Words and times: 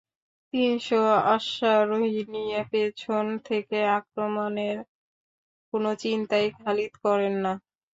তিনশ 0.53 0.87
অশ্বারোহী 1.33 2.21
নিয়ে 2.33 2.59
পেছন 2.71 3.25
থেকে 3.47 3.77
আক্রমণের 3.97 4.77
কোন 5.73 5.83
চিন্তাই 6.03 6.45
খালিদ 6.57 6.93
করেন 7.03 7.33
না। 7.43 7.53